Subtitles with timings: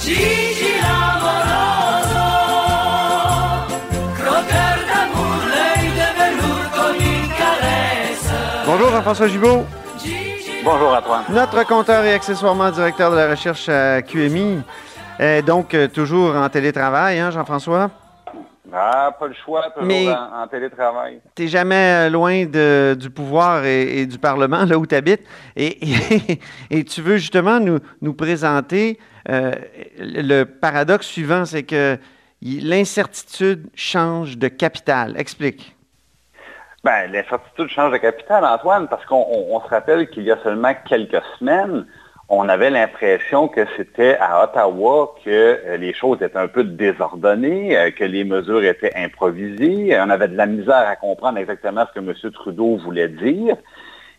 [0.00, 2.26] Gigi l'amoroso,
[4.14, 8.30] croqueur d'amour, l'œil de velours comme une caresse.
[8.66, 9.66] Bonjour Jean-François Gibault.
[10.64, 11.22] Bonjour Antoine.
[11.30, 14.60] Notre compteur et accessoirement directeur de la recherche à QMI.
[15.20, 17.90] Euh, donc, euh, toujours en télétravail, hein, Jean-François?
[18.72, 21.20] Ah, pas le choix, toujours Mais- en, en télétravail.
[21.34, 25.24] T'es jamais euh, loin de- du pouvoir et, et du Parlement, là où tu habites.
[25.56, 25.78] Et,
[26.14, 26.40] et-
[26.70, 28.98] et tu veux justement nous, nous présenter
[29.28, 29.52] euh,
[29.98, 31.98] le paradoxe suivant, c'est que
[32.42, 35.14] l'incertitude change de capital.
[35.18, 35.76] Explique.
[36.82, 40.38] Ben, l'incertitude change de capital, Antoine, parce qu'on on- on se rappelle qu'il y a
[40.42, 41.84] seulement quelques semaines,
[42.30, 47.76] on avait l'impression que c'était à Ottawa que euh, les choses étaient un peu désordonnées,
[47.76, 49.98] euh, que les mesures étaient improvisées.
[50.00, 52.14] On avait de la misère à comprendre exactement ce que M.
[52.32, 53.56] Trudeau voulait dire.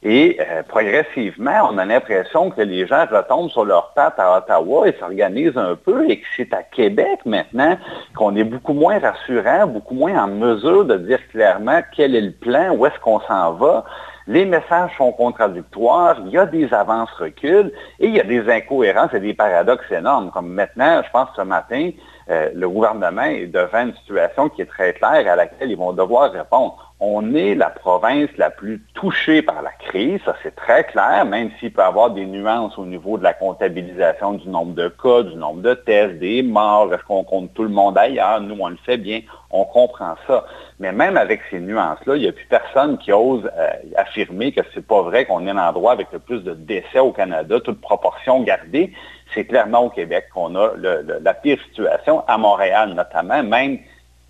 [0.04, 4.88] Et euh, progressivement, on a l'impression que les gens retombent sur leurs pattes à Ottawa
[4.88, 7.78] et s'organisent un peu et que c'est à Québec maintenant
[8.16, 12.32] qu'on est beaucoup moins rassurant, beaucoup moins en mesure de dire clairement quel est le
[12.32, 13.86] plan, où est-ce qu'on s'en va.
[14.26, 19.14] Les messages sont contradictoires, il y a des avances-reculs et il y a des incohérences
[19.14, 20.32] et des paradoxes énormes.
[20.32, 21.92] Comme maintenant, je pense que ce matin,
[22.30, 25.94] euh, le gouvernement est devant une situation qui est très claire à laquelle ils vont
[25.94, 26.91] devoir répondre.
[27.04, 31.50] On est la province la plus touchée par la crise, ça c'est très clair, même
[31.60, 35.24] s'il peut y avoir des nuances au niveau de la comptabilisation du nombre de cas,
[35.24, 38.70] du nombre de tests, des morts, est-ce qu'on compte tout le monde ailleurs, nous on
[38.70, 40.46] le fait bien, on comprend ça.
[40.80, 44.62] Mais même avec ces nuances-là, il n'y a plus personne qui ose euh, affirmer que
[44.72, 48.44] c'est pas vrai qu'on est l'endroit avec le plus de décès au Canada, toute proportion
[48.44, 48.94] gardée.
[49.34, 53.80] C'est clairement au Québec qu'on a la pire situation, à Montréal notamment, même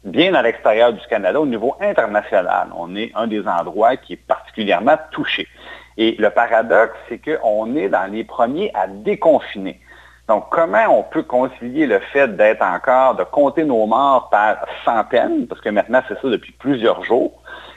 [0.04, 2.70] bien à l'extérieur du Canada, au niveau international.
[2.76, 5.48] On est un des endroits qui est particulièrement touché.
[5.98, 9.80] Et le paradoxe, c'est qu'on est dans les premiers à déconfiner.
[10.28, 15.48] Donc, comment on peut concilier le fait d'être encore, de compter nos morts par centaines,
[15.48, 17.34] parce que maintenant c'est ça depuis plusieurs jours,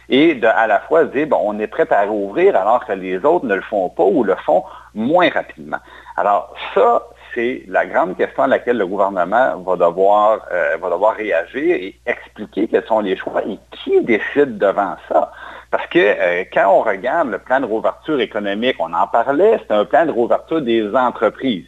[0.09, 3.25] et de à la fois dire, bon, on est prêt à rouvrir alors que les
[3.25, 4.63] autres ne le font pas ou le font
[4.95, 5.79] moins rapidement.
[6.17, 7.03] Alors, ça,
[7.35, 11.95] c'est la grande question à laquelle le gouvernement va devoir, euh, va devoir réagir et
[12.07, 15.33] expliquer quels sont les choix et qui décide devant ça.
[15.71, 19.75] Parce que euh, quand on regarde le plan de rouverture économique, on en parlait, c'est
[19.75, 21.67] un plan de rouverture des entreprises.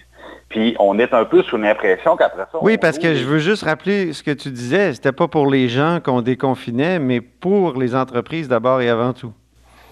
[0.48, 2.58] Puis on est un peu sous l'impression qu'après ça...
[2.62, 4.94] Oui, parce que je veux juste rappeler ce que tu disais.
[4.94, 9.32] C'était pas pour les gens qu'on déconfinait, mais pour les entreprises d'abord et avant tout.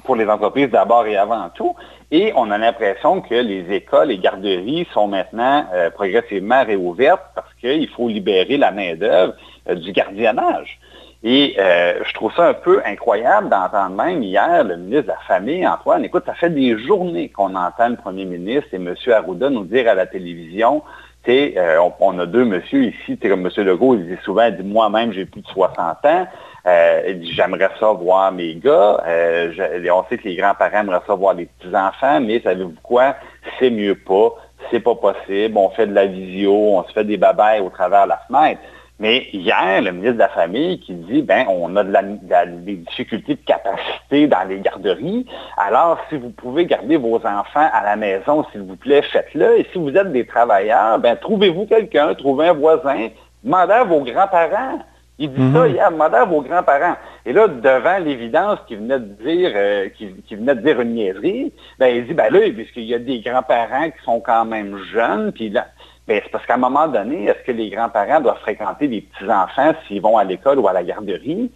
[0.05, 1.75] pour les entreprises d'abord et avant tout.
[2.17, 7.53] Et on a l'impression que les écoles et garderies sont maintenant euh, progressivement réouvertes parce
[7.55, 9.35] qu'il faut libérer la main-d'œuvre
[9.69, 10.79] euh, du gardiennage.
[11.25, 15.19] Et euh, je trouve ça un peu incroyable d'entendre même hier le ministre de la
[15.27, 18.95] Famille, Antoine, écoute, ça fait des journées qu'on entend le premier ministre et M.
[19.09, 20.85] Arruda nous dire à la télévision,
[21.29, 23.65] euh, on, on a deux monsieur ici, comme M.
[23.65, 26.27] Legault, il dit souvent, moi-même, j'ai plus de 60 ans,
[26.67, 31.15] euh, j'aimerais ça voir mes gars, euh, je- on sait que les grands-parents aimeraient ça
[31.15, 33.17] voir les petits-enfants, mais savez-vous quoi,
[33.59, 34.31] c'est mieux pas,
[34.71, 38.05] c'est pas possible, on fait de la visio, on se fait des babayes au travers
[38.05, 38.61] de la fenêtre.
[39.01, 42.31] Mais hier, le ministre de la Famille qui dit, ben, on a de la- de
[42.31, 45.27] la- des difficultés de capacité dans les garderies.
[45.57, 49.59] Alors, si vous pouvez garder vos enfants à la maison, s'il vous plaît, faites-le.
[49.59, 53.09] Et si vous êtes des travailleurs, ben, trouvez-vous quelqu'un, trouvez un voisin,
[53.43, 54.79] demandez à vos grands-parents.
[55.17, 56.97] Il dit ça hier, demandez à vos grands-parents.
[57.25, 59.89] Et là, devant l'évidence qu'il venait de dire, euh,
[60.31, 63.91] venait de dire une niaiserie, ben, il dit, ben là, puisqu'il y a des grands-parents
[63.91, 65.67] qui sont quand même jeunes, puis là,
[66.07, 69.73] ben, c'est parce qu'à un moment donné, est-ce que les grands-parents doivent fréquenter des petits-enfants
[69.87, 71.51] s'ils vont à l'école ou à la garderie?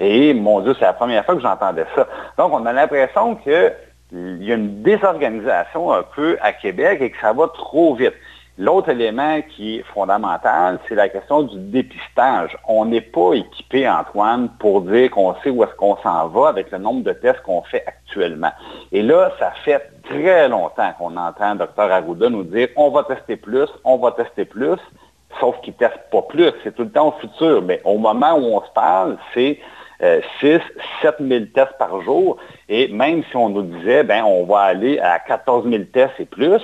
[0.00, 2.08] Et mon Dieu, c'est la première fois que j'entendais ça.
[2.36, 3.72] Donc, on a l'impression qu'il
[4.12, 8.14] y a une désorganisation un peu à Québec et que ça va trop vite.
[8.58, 12.56] L'autre élément qui est fondamental, c'est la question du dépistage.
[12.68, 16.70] On n'est pas équipé, Antoine, pour dire qu'on sait où est-ce qu'on s'en va avec
[16.70, 18.52] le nombre de tests qu'on fait actuellement.
[18.92, 23.36] Et là, ça fait très longtemps qu'on entend Dr Arruda nous dire on va tester
[23.36, 24.76] plus, on va tester plus,
[25.40, 26.52] sauf qu'il ne teste pas plus.
[26.62, 27.62] C'est tout le temps au futur.
[27.62, 29.58] Mais au moment où on se parle, c'est
[30.02, 30.60] euh, 6,
[31.02, 32.36] 7 000 tests par jour.
[32.68, 36.24] Et même si on nous disait, ben, on va aller à 14 000 tests et
[36.24, 36.62] plus,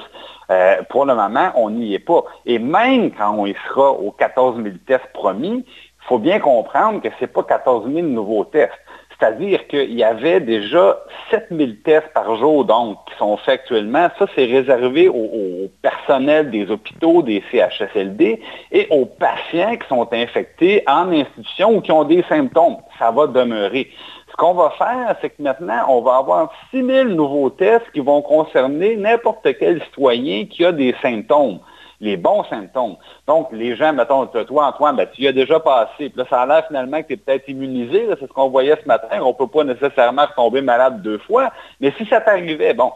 [0.50, 2.24] euh, pour le moment, on n'y est pas.
[2.46, 7.00] Et même quand on y sera aux 14 000 tests promis, il faut bien comprendre
[7.00, 8.72] que ce n'est pas 14 000 nouveaux tests.
[9.18, 10.96] C'est-à-dire qu'il y avait déjà
[11.30, 14.08] 7000 tests par jour, donc, qui sont faits actuellement.
[14.16, 20.84] Ça, c'est réservé au, personnel des hôpitaux, des CHSLD et aux patients qui sont infectés
[20.86, 22.76] en institution ou qui ont des symptômes.
[22.98, 23.90] Ça va demeurer.
[24.30, 28.22] Ce qu'on va faire, c'est que maintenant, on va avoir 6000 nouveaux tests qui vont
[28.22, 31.58] concerner n'importe quel citoyen qui a des symptômes.
[32.00, 32.96] Les bons symptômes.
[33.26, 36.10] Donc, les gens, mettons, toi, Antoine, ben, tu y as déjà passé.
[36.10, 38.06] Puis là, ça a l'air finalement que tu es peut-être immunisé.
[38.20, 39.20] C'est ce qu'on voyait ce matin.
[39.20, 41.50] On ne peut pas nécessairement tomber malade deux fois.
[41.80, 42.92] Mais si ça t'arrivait, bon,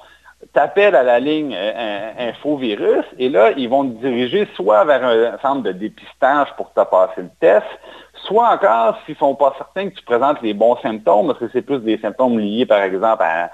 [0.52, 5.38] t'appelles à la ligne euh, infovirus et là, ils vont te diriger soit vers un
[5.38, 7.66] centre de dépistage pour te passer le test,
[8.26, 11.48] soit encore s'ils ne sont pas certains que tu présentes les bons symptômes, parce que
[11.52, 13.50] c'est plus des symptômes liés, par exemple, à,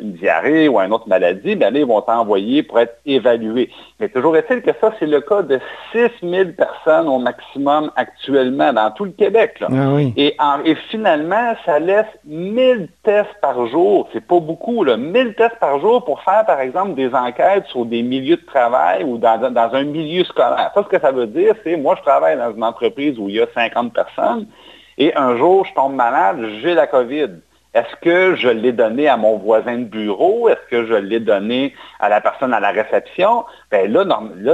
[0.00, 3.70] une diarrhée ou à une autre maladie, bien là, ils vont t'envoyer pour être évalué.
[3.98, 5.58] Mais toujours est-il que ça, c'est le cas de
[5.92, 9.62] 6000 personnes au maximum actuellement dans tout le Québec.
[9.62, 14.08] Ah et, et, finalement, ça laisse 1000 tests par jour.
[14.12, 14.96] C'est pas beaucoup, là.
[14.96, 19.02] 1000 tests par jour pour faire, par exemple, des enquêtes sur des milieux de travail
[19.02, 20.70] ou dans, dans un milieu scolaire.
[20.74, 23.36] Ça, ce que ça veut dire, c'est, moi, je travaille dans une entreprise où il
[23.36, 24.46] y a 50 personnes,
[24.98, 27.28] et un jour, je tombe malade, j'ai la COVID.
[27.74, 30.48] Est-ce que je l'ai donné à mon voisin de bureau?
[30.48, 33.44] Est-ce que je l'ai donné à la personne à la réception?
[33.70, 34.04] Bien là,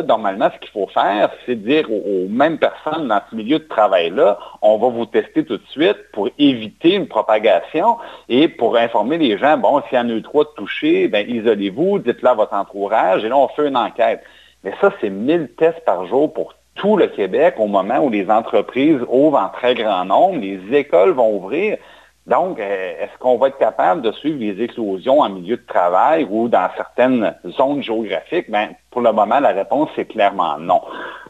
[0.02, 4.38] normalement, ce qu'il faut faire, c'est dire aux, mêmes personnes dans ce milieu de travail-là,
[4.60, 7.96] on va vous tester tout de suite pour éviter une propagation
[8.28, 11.20] et pour informer les gens, bon, s'il y en a eu trois de touchés, bien,
[11.20, 14.22] isolez-vous, dites-le à votre entourage, et là, on fait une enquête.
[14.64, 18.28] Mais ça, c'est 1000 tests par jour pour tout le Québec au moment où les
[18.30, 21.78] entreprises ouvrent en très grand nombre, les écoles vont ouvrir.
[22.26, 26.26] Donc, euh, est-ce qu'on va être capable de suivre les éclosions en milieu de travail
[26.30, 28.50] ou dans certaines zones géographiques?
[28.50, 30.80] Ben, pour le moment, la réponse, c'est clairement non.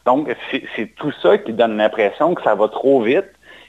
[0.06, 0.28] Donc,
[0.76, 3.26] c'est tout ça qui donne l'impression que ça va trop vite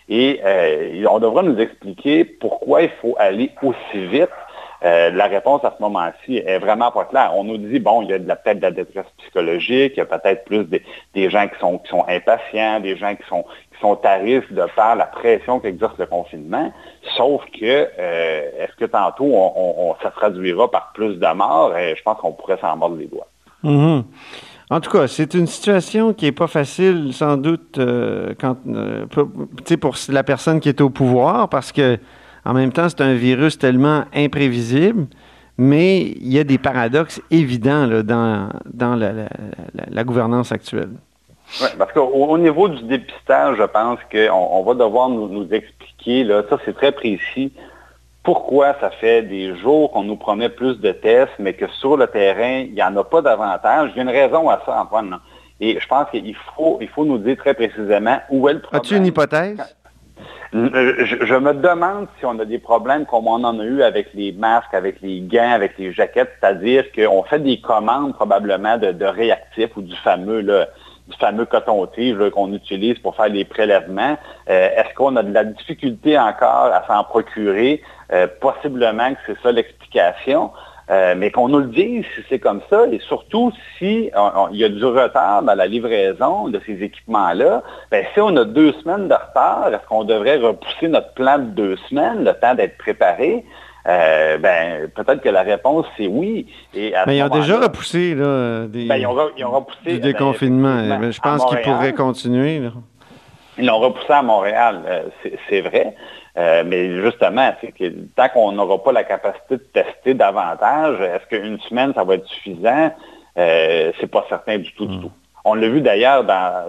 [0.07, 4.29] et euh, on devrait nous expliquer pourquoi il faut aller aussi vite
[4.85, 7.31] euh, la réponse à ce moment-ci est vraiment pas claire.
[7.35, 10.05] On nous dit, bon, il y a peut-être de la détresse psychologique, il y a
[10.05, 13.45] peut-être plus des, gens qui sont, impatients, des gens qui sont,
[14.03, 16.71] à risque de par la pression qu'exerce le confinement.
[17.17, 21.75] Sauf que, euh, est-ce que tantôt, on, ça se traduira par plus de morts?
[21.77, 23.27] Et je pense qu'on pourrait s'en mordre les doigts.
[23.63, 24.03] Mm-hmm.
[24.71, 28.33] En tout cas, c'est une situation qui n'est pas facile, sans doute, euh,
[29.81, 31.99] pour la personne qui est au pouvoir, parce que
[32.45, 35.07] en même temps, c'est un virus tellement imprévisible,
[35.57, 40.91] mais il y a des paradoxes évidents dans, dans la, gouvernance actuelle.
[41.61, 46.43] Oui, parce qu'au niveau du dépistage, je pense qu'on on va devoir nous, expliquer, là,
[46.49, 47.51] ça c'est très précis,
[48.23, 52.07] pourquoi ça fait des jours qu'on nous promet plus de tests, mais que sur le
[52.07, 53.91] terrain, il n'y en a pas davantage.
[53.93, 55.19] Il y a une raison à ça, Antoine.
[55.59, 58.81] Et je pense qu'il faut, il faut nous dire très précisément où est le problème.
[58.81, 59.75] As-tu une hypothèse?
[60.55, 64.31] Je, me demande si on a des problèmes comme on en a eu avec les
[64.31, 69.75] masques, avec les gants, avec les jaquettes, c'est-à-dire qu'on fait des commandes probablement de, réactifs
[69.75, 74.17] ou du fameux du fameux coton-tige qu'on utilise pour faire les prélèvements.
[74.49, 77.81] Euh, est-ce qu'on a de la difficulté encore à s'en procurer?
[78.13, 80.51] Euh, possiblement que c'est ça l'explication.
[80.91, 84.11] Euh, mais qu'on nous le dise si c'est comme ça, et surtout si
[84.51, 88.45] il y a du retard dans la livraison de ces équipements-là, ben, si on a
[88.45, 92.53] deux semaines de retard, est-ce qu'on devrait repousser notre plan de deux semaines, le temps
[92.53, 93.43] d'être préparé?
[93.87, 96.47] Euh, ben, peut-être que la réponse, c'est oui.
[96.75, 101.11] Et mais ils ont déjà repoussé là, des, ben, ils, ont, repoussé, du ben, déconfinement.
[101.11, 102.61] je pense qu'ils pourraient continuer.
[103.57, 105.03] Ils l'ont repoussé à Montréal, euh,
[105.49, 105.95] c'est vrai.
[106.37, 107.85] Euh, mais justement, c'est que
[108.15, 112.27] tant qu'on n'aura pas la capacité de tester davantage, est-ce qu'une semaine, ça va être
[112.27, 112.91] suffisant?
[113.37, 115.01] Euh, c'est pas certain du tout, du hmm.
[115.01, 115.11] tout.
[115.47, 116.25] On l'a vu d'ailleurs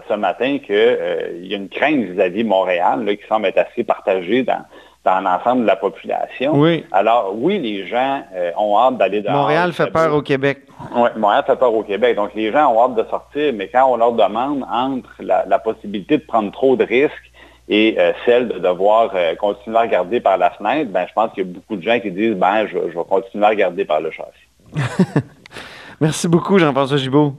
[0.08, 3.58] ce matin qu'il euh, y a une crainte vis-à-vis de Montréal là, qui semble être
[3.58, 4.64] assez partagée dans,
[5.06, 6.52] dans l'ensemble de la population.
[6.54, 6.84] Oui.
[6.90, 9.36] Alors, oui, les gens euh, ont hâte d'aller dehors.
[9.36, 10.62] Montréal fait peur au Québec.
[10.94, 12.16] Oui, Montréal fait peur au Québec.
[12.16, 15.60] Donc, les gens ont hâte de sortir, mais quand on leur demande entre la, la
[15.60, 17.30] possibilité de prendre trop de risques
[17.68, 21.32] et euh, celle de devoir euh, continuer à regarder par la fenêtre, ben, je pense
[21.32, 24.00] qu'il y a beaucoup de gens qui disent ben, je, vais continuer à regarder par
[24.00, 24.74] le châssis.
[26.00, 27.34] Merci beaucoup, Jean-François Gibault.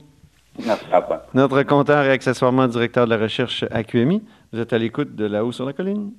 [0.65, 0.85] Merci.
[1.33, 4.23] Notre compteur et accessoirement directeur de la recherche à QMI.
[4.53, 6.13] Vous êtes à l'écoute de La haut sur la colline.